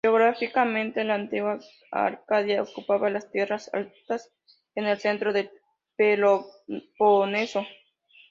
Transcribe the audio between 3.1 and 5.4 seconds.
las tierras altas en el centro